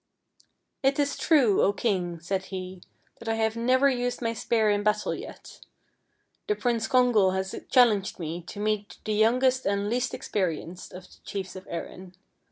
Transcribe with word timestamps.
"It 0.81 0.97
is 0.97 1.15
true, 1.15 1.61
O 1.61 1.73
king!" 1.73 2.19
said 2.21 2.45
he," 2.45 2.81
that 3.19 3.29
I 3.29 3.35
have 3.35 3.55
never 3.55 3.87
used 3.87 4.19
my 4.19 4.33
spear 4.33 4.67
in 4.71 4.81
battle 4.81 5.13
yet. 5.13 5.59
The 6.47 6.55
Prince 6.55 6.87
Congal 6.87 7.35
has 7.35 7.53
challenged 7.69 8.17
me 8.17 8.41
to 8.47 8.59
meet 8.59 8.97
the 9.05 9.13
youngest 9.13 9.63
and 9.67 9.87
least 9.91 10.15
experienced 10.15 10.91
of 10.91 11.03
the 11.03 11.17
chiefs 11.23 11.55
of 11.55 11.67
Erin. 11.69 12.15